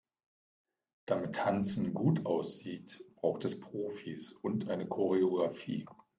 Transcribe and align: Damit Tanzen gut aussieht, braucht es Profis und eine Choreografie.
Damit 1.05 1.35
Tanzen 1.35 1.93
gut 1.93 2.25
aussieht, 2.25 3.03
braucht 3.17 3.45
es 3.45 3.59
Profis 3.59 4.33
und 4.41 4.67
eine 4.67 4.87
Choreografie. 4.87 5.85